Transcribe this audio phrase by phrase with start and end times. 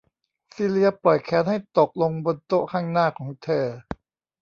[0.53, 3.65] ซีเลียปล่อยแขนให้ตกลงบนโต๊ะข้างหน้าของเธอ